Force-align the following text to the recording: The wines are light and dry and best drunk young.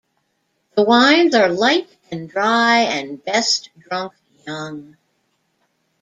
The 0.75 0.81
wines 0.83 1.35
are 1.35 1.49
light 1.49 1.87
and 2.09 2.27
dry 2.27 2.79
and 2.79 3.23
best 3.23 3.69
drunk 3.77 4.13
young. 4.47 4.97